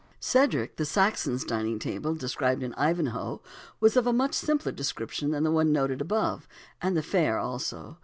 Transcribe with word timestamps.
Cedric 0.19 0.77
the 0.77 0.83
Saxon's 0.85 1.43
dining 1.45 1.77
table, 1.77 2.15
described 2.15 2.63
in 2.63 2.73
Ivanhoe, 2.73 3.39
was 3.79 3.95
of 3.95 4.07
a 4.07 4.11
much 4.11 4.33
simpler 4.33 4.71
description 4.71 5.29
than 5.29 5.43
the 5.43 5.51
one 5.51 5.71
noted 5.71 6.01
above; 6.01 6.47
and 6.81 6.97
the 6.97 7.03
fare 7.03 7.37
also. 7.37 7.99